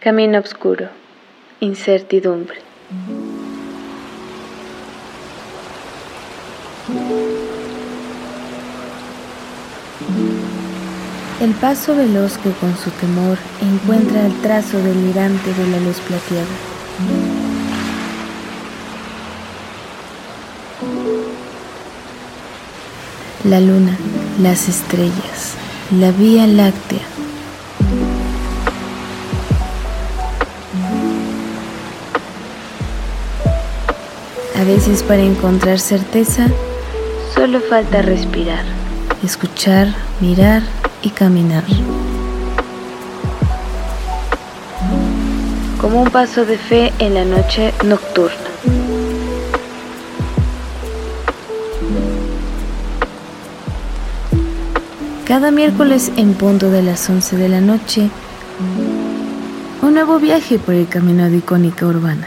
[0.00, 0.88] Camino oscuro,
[1.58, 2.58] incertidumbre.
[11.40, 16.46] El paso veloz que con su temor encuentra el trazo delirante de la luz plateada.
[23.42, 23.96] La luna,
[24.40, 25.54] las estrellas,
[25.90, 27.17] la vía láctea.
[34.58, 36.48] A veces para encontrar certeza,
[37.32, 38.64] Solo falta respirar.
[39.22, 40.62] escuchar, mirar
[41.00, 41.62] y caminar.
[45.80, 48.48] Como un paso de fe en la noche nocturna.
[55.24, 58.10] Cada miércoles en punto de las 11 de la noche,
[59.82, 62.26] un nuevo viaje por el camino de icónica urbana.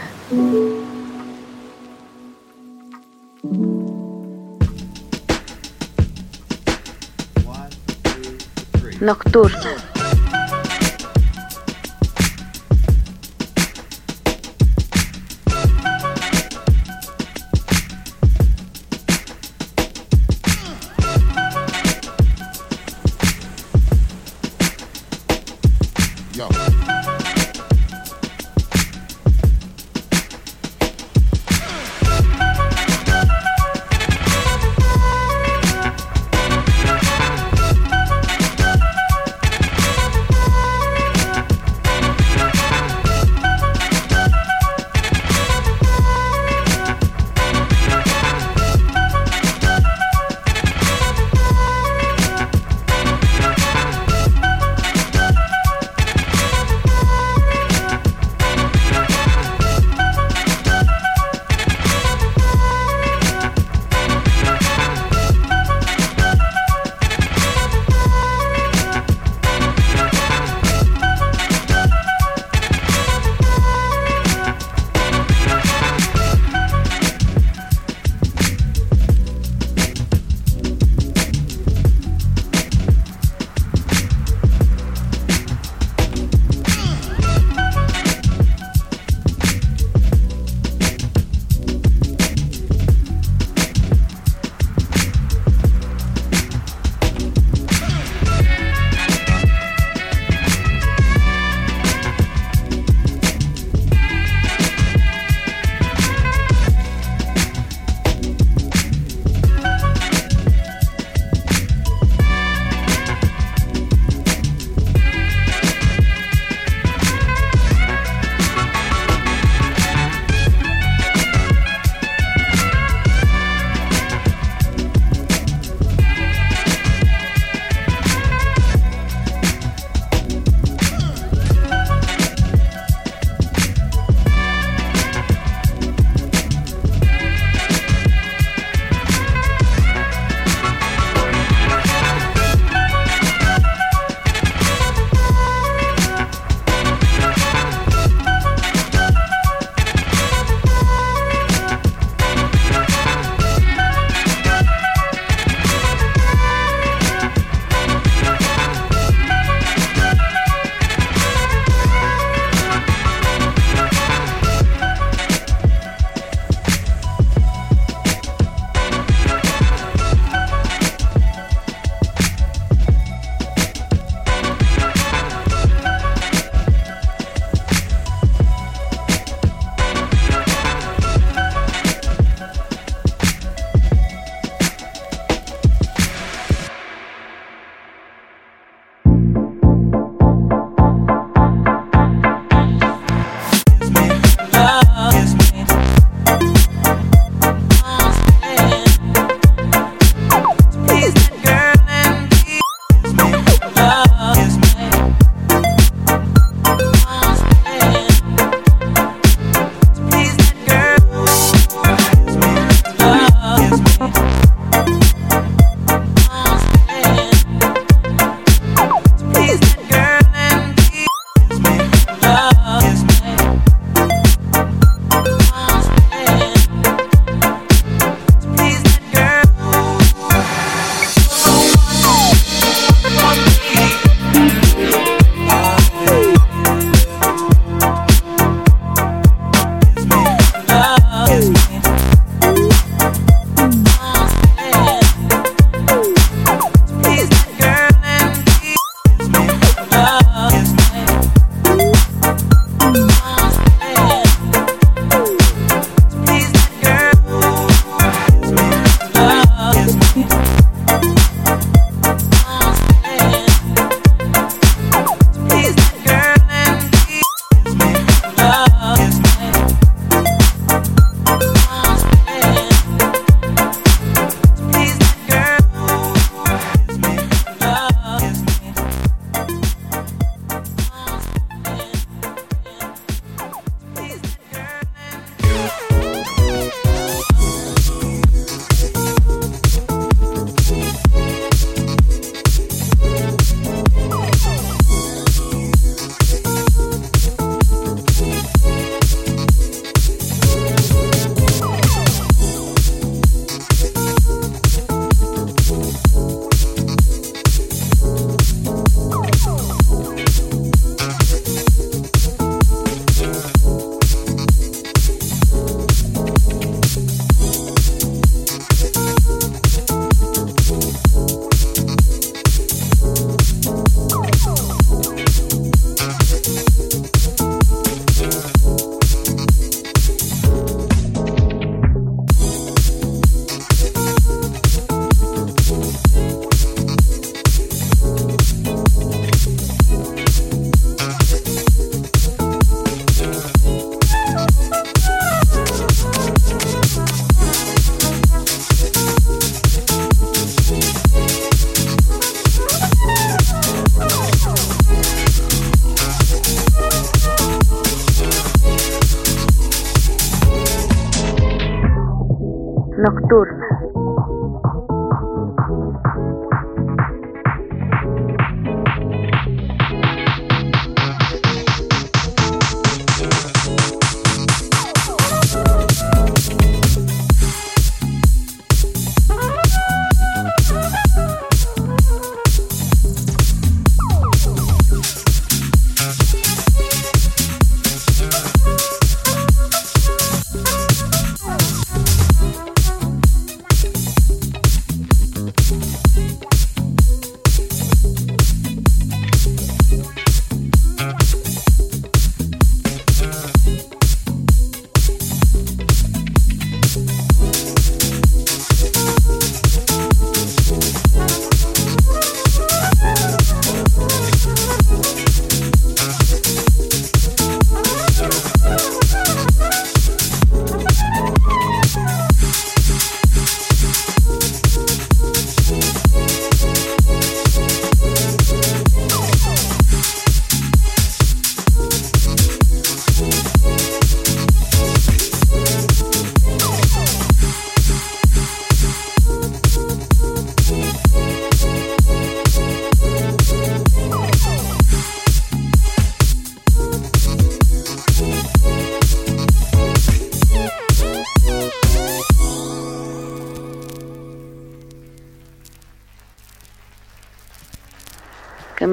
[9.02, 9.91] Nocturna.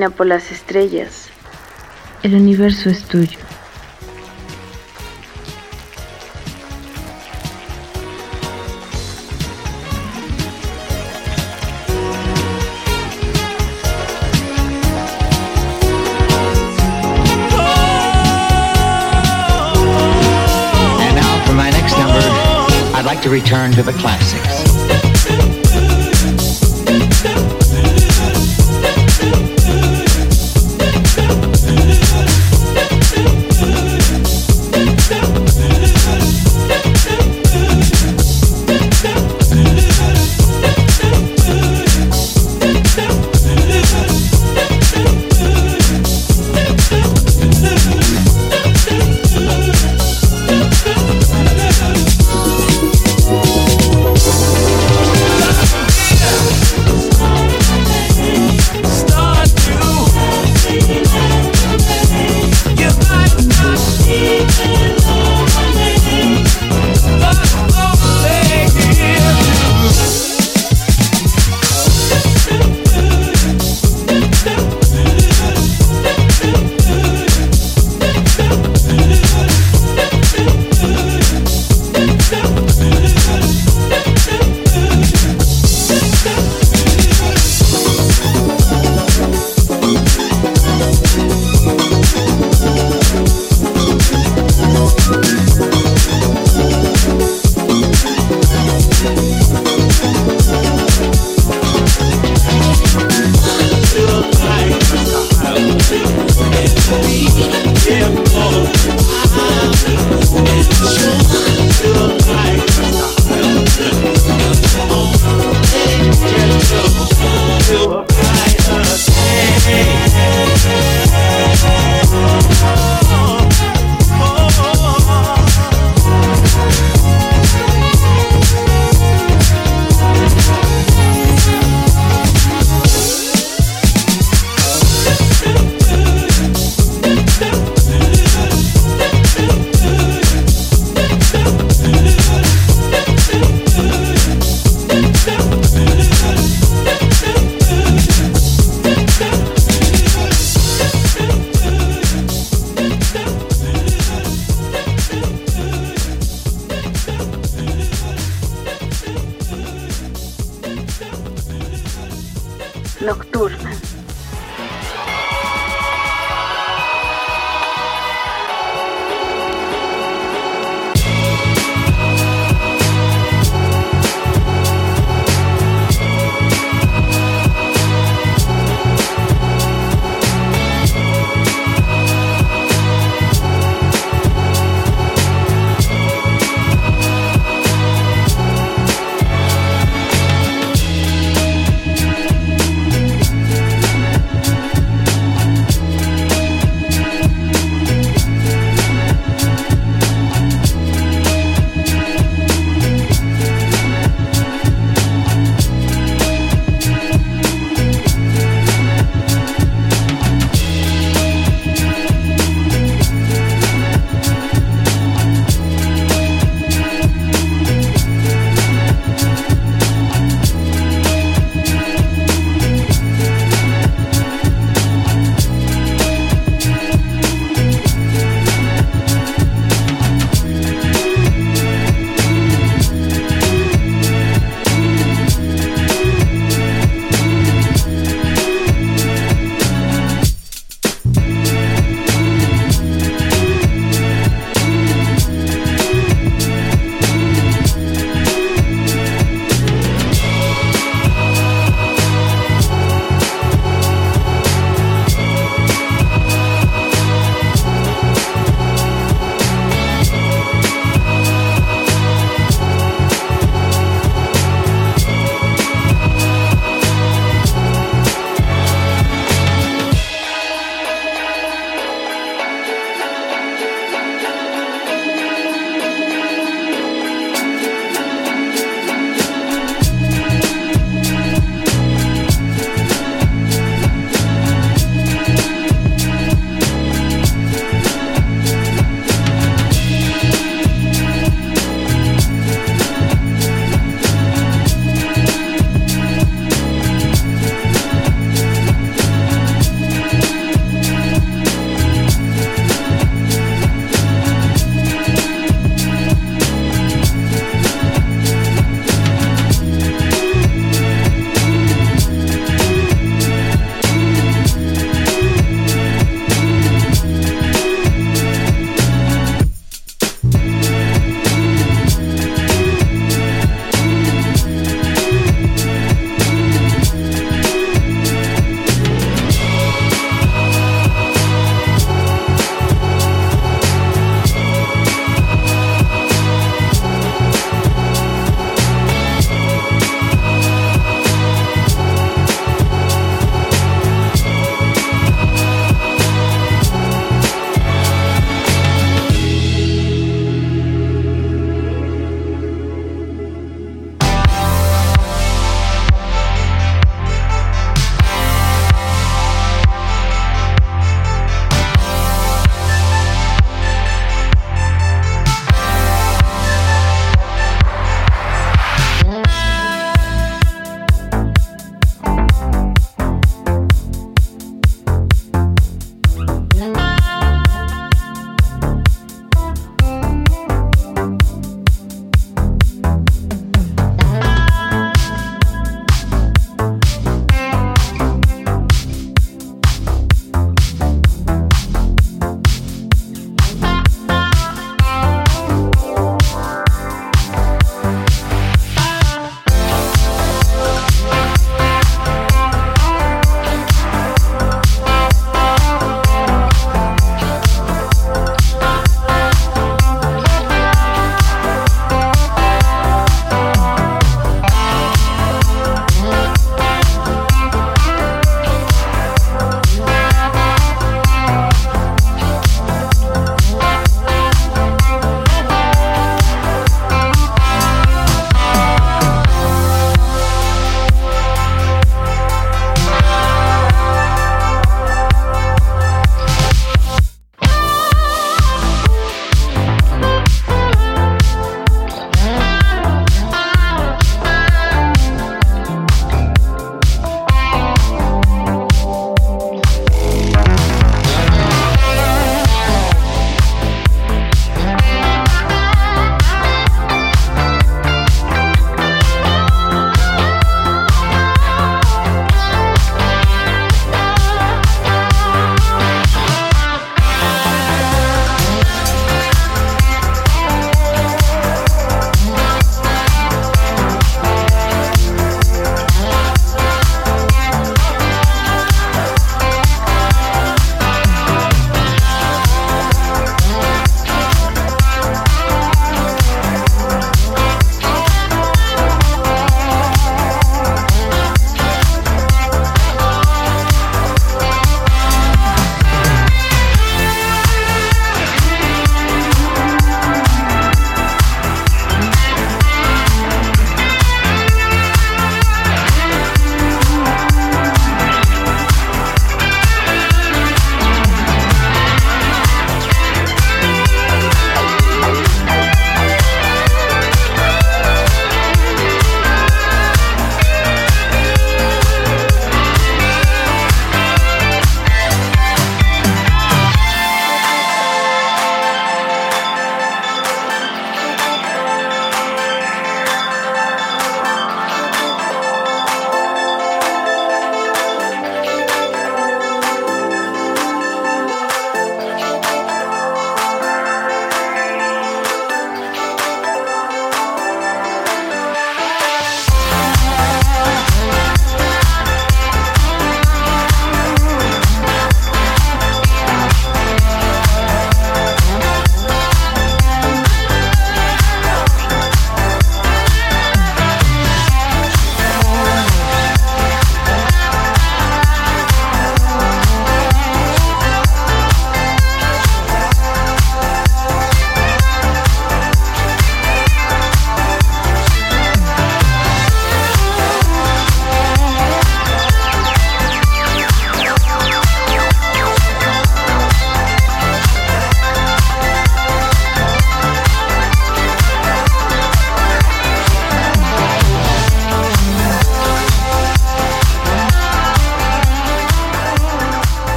[0.00, 1.28] Camina por las estrellas.
[2.22, 3.38] El universo es tuyo.
[20.98, 22.22] And now for my next number,
[22.94, 24.39] I'd like to return to the classics.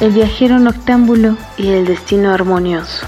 [0.00, 3.06] El viajero noctámbulo y el destino armonioso.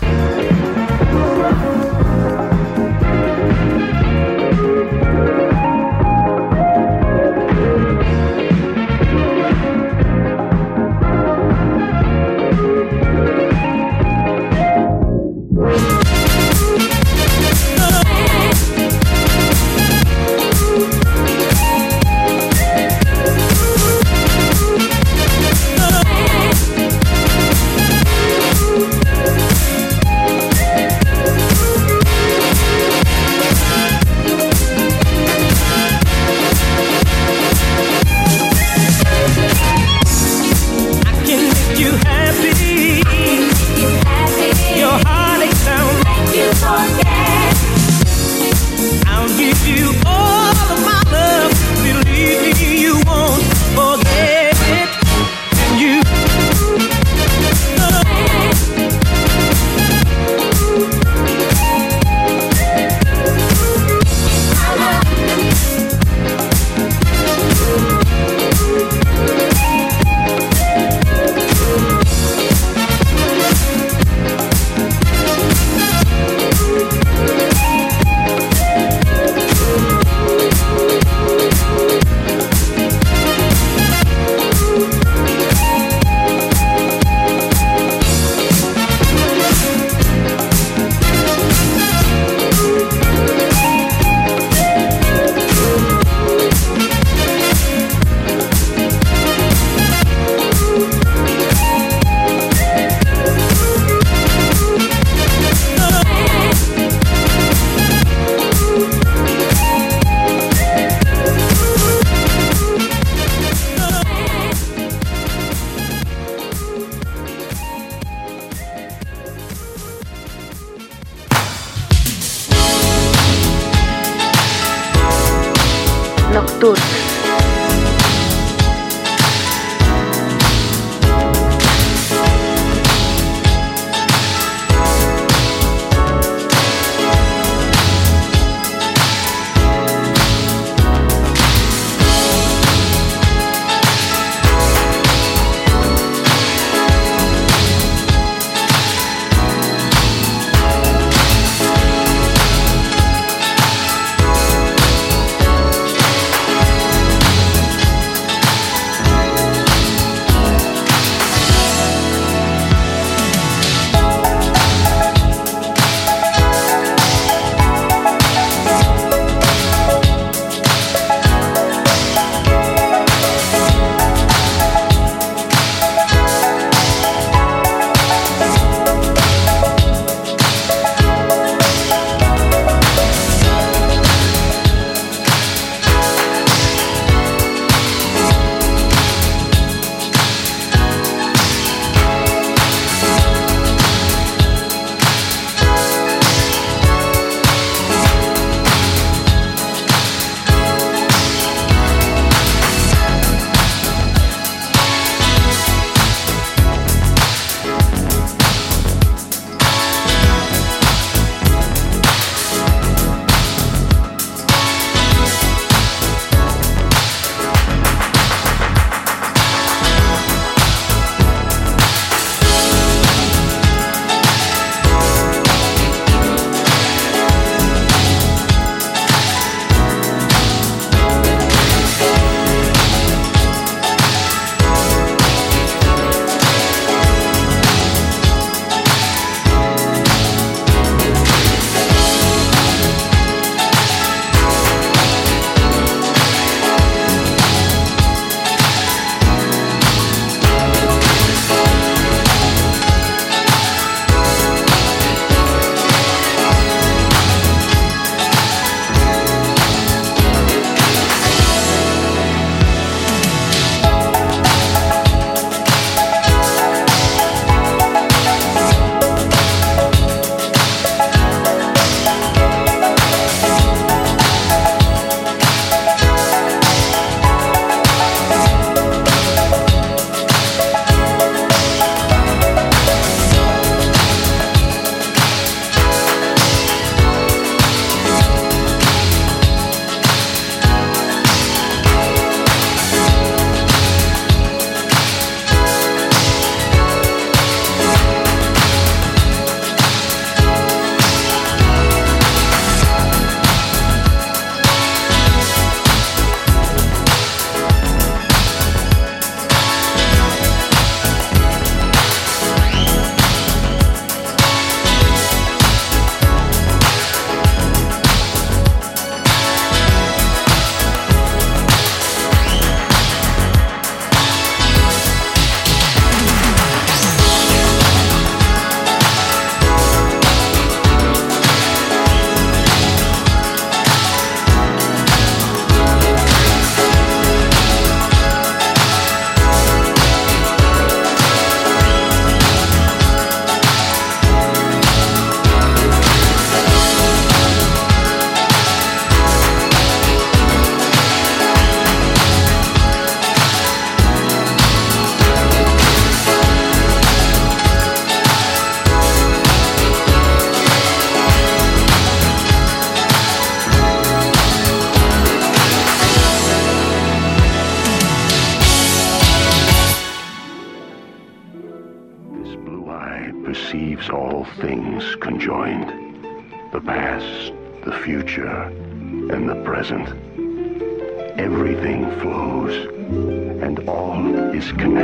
[384.59, 384.98] is connected.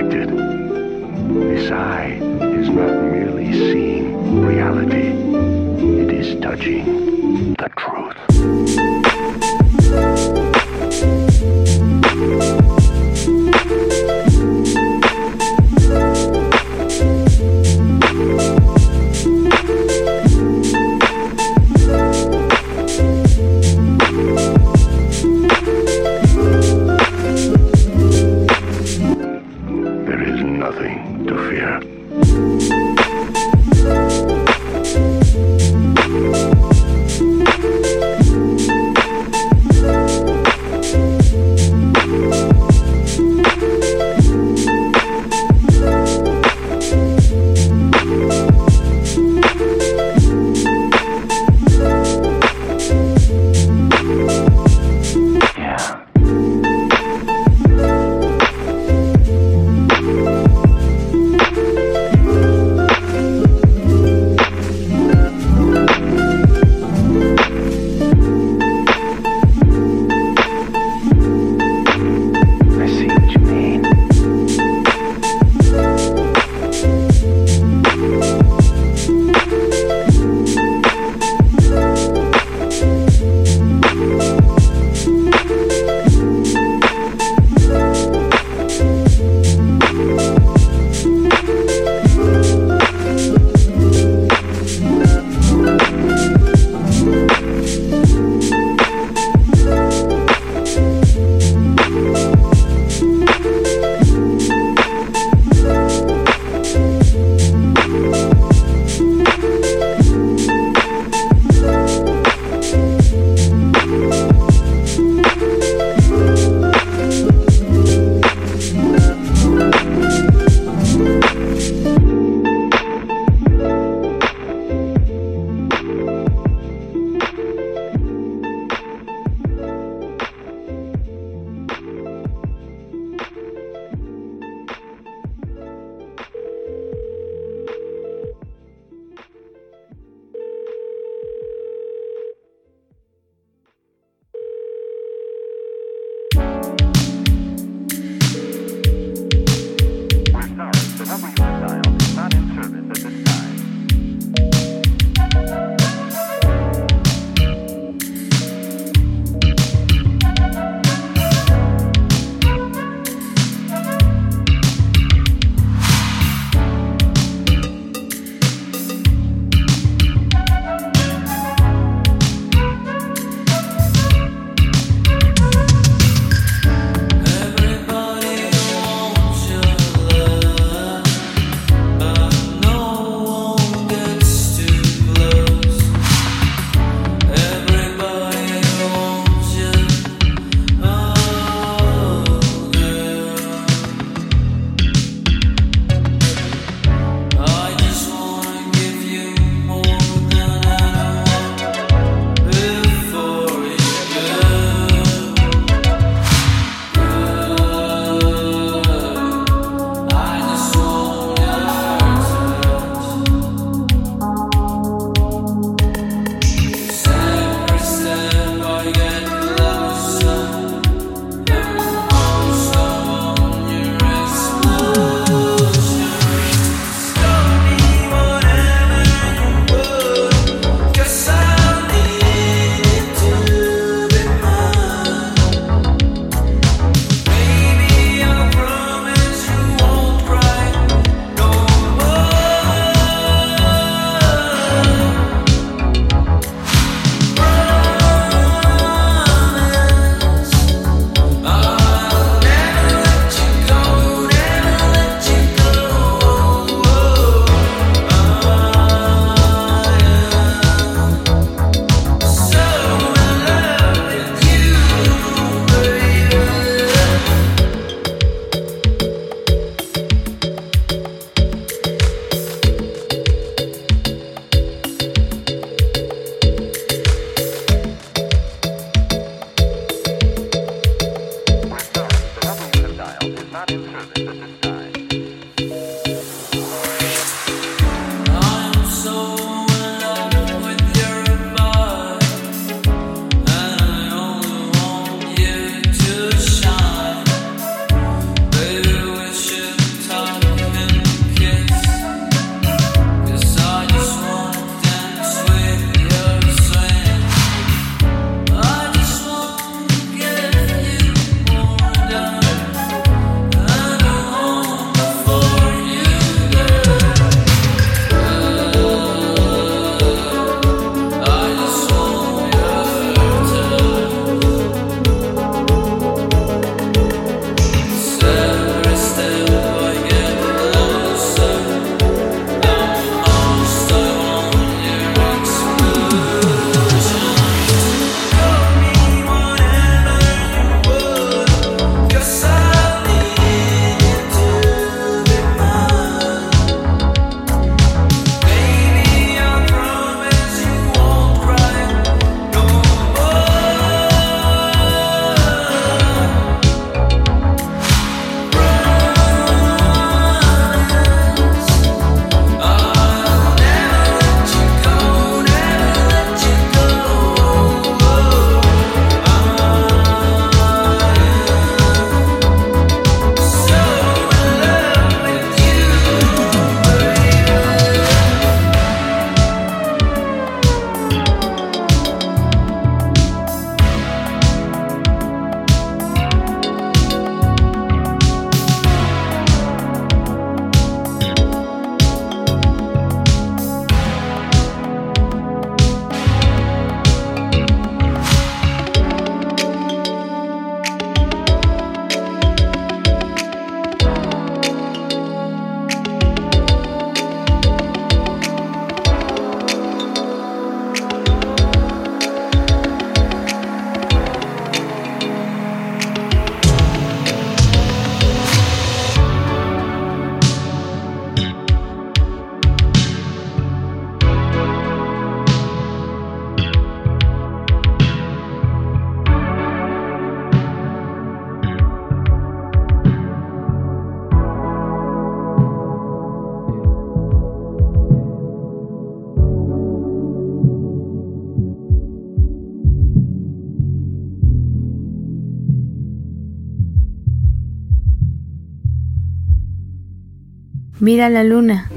[451.04, 451.90] Mira la luna.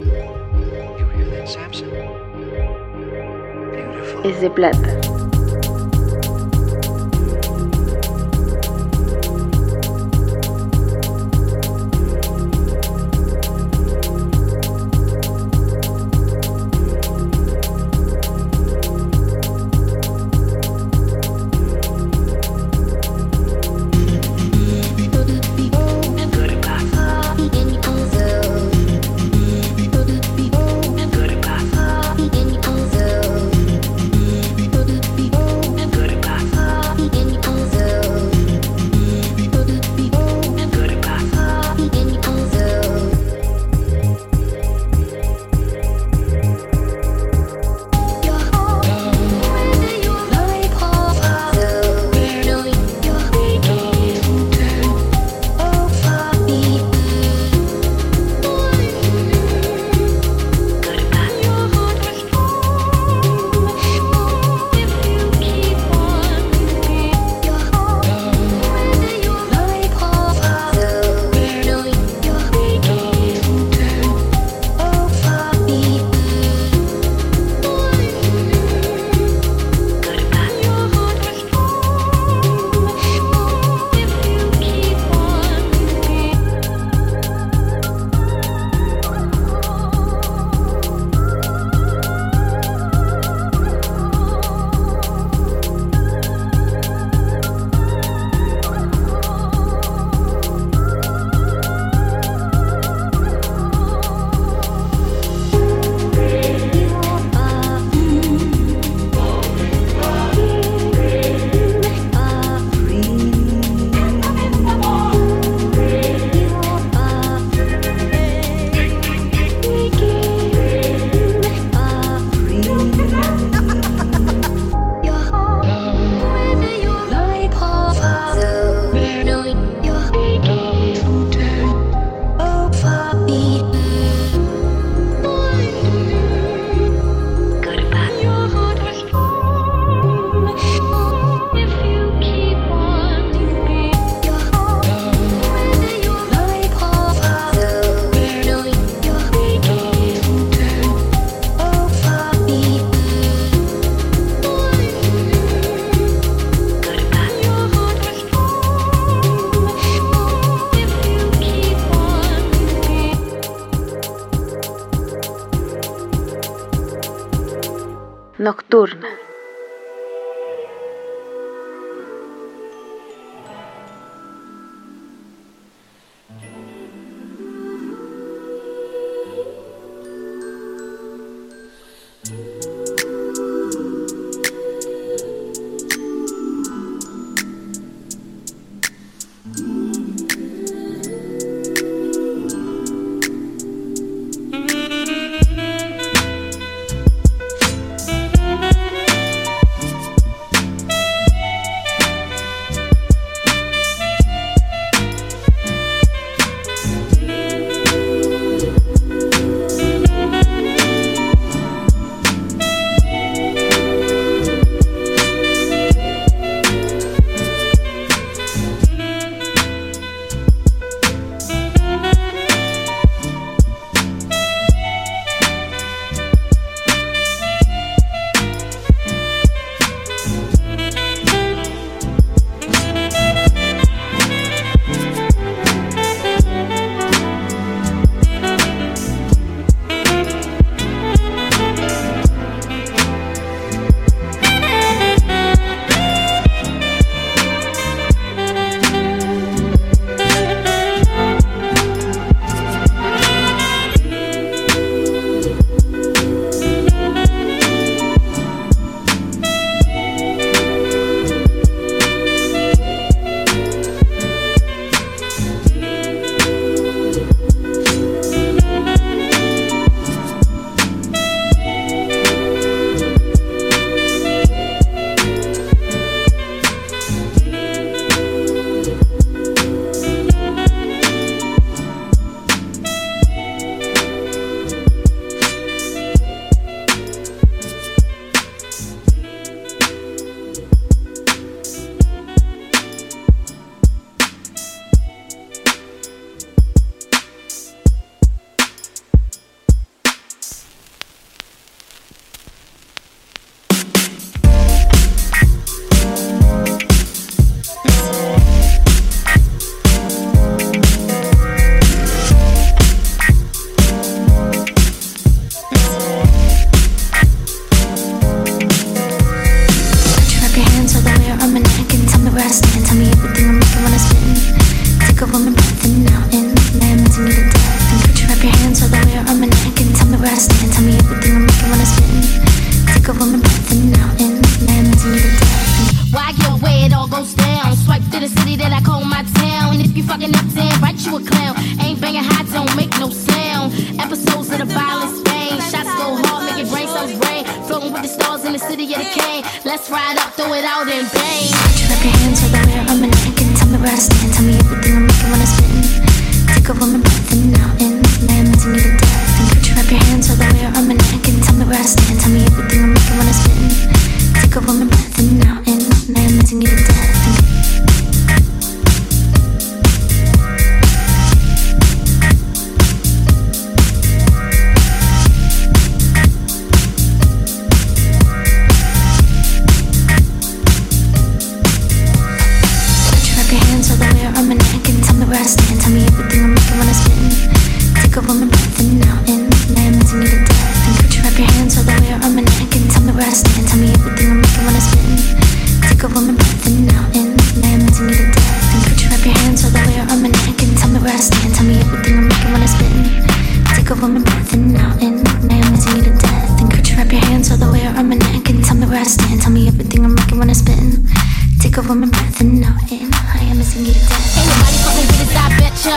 [4.26, 4.97] Es de plata.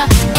[0.08, 0.29] yeah.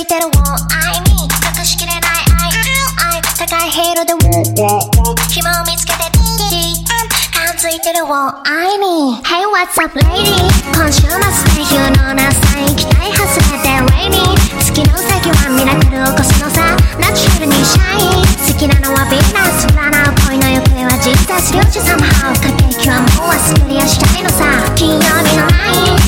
[0.00, 2.00] いてる One I need 隠しきれない
[2.40, 6.88] 愛愛高いヘロで紐を見つけて DDM
[7.36, 10.32] 感づいてる One I need Hey what's up lady?
[10.72, 11.12] 今週末
[11.52, 14.24] でヒューのなさ行きたい外れて Rainy
[14.64, 16.64] 月の先はミラクル起こすのさ。
[16.98, 18.24] ナチュラルにシャイ
[18.54, 24.48] 好きなのはヴィーナス占う恋の行方は実在するし Somehow 駆け引きはもう忘れやしたいのさ。
[24.74, 25.52] 金曜日のラ
[25.92, 25.99] イン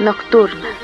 [0.00, 0.79] Ноктурна.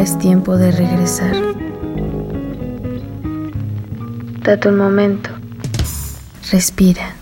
[0.00, 1.36] Ahora es tiempo de regresar.
[4.42, 5.30] Date un momento.
[6.50, 7.19] Respira.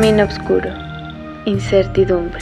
[0.00, 0.70] Camino oscuro.
[1.44, 2.40] Incertidumbre.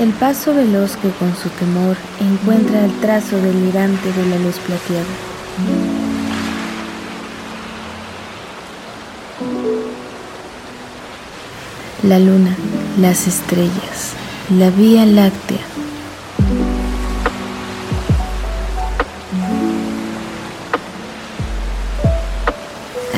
[0.00, 5.04] El paso veloz que con su temor encuentra el trazo delirante de la luz plateada.
[12.02, 12.56] La luna,
[12.98, 14.14] las estrellas,
[14.58, 15.53] la vía láctea.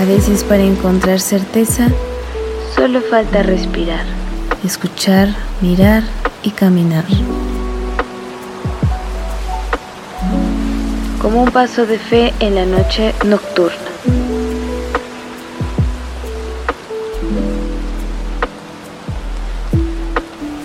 [0.07, 1.89] Veces para encontrar certeza,
[2.75, 4.05] Solo falta respirar.
[4.65, 5.29] escuchar,
[5.61, 6.03] mirar
[6.43, 7.05] y caminar.
[11.21, 13.77] Como un paso de fe en la noche nocturna.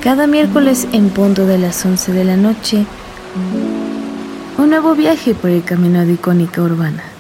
[0.02, 2.86] Cada miércoles en punto de las 11 de la noche,
[4.58, 7.11] un nuevo viaje por el camino de icónica urbana.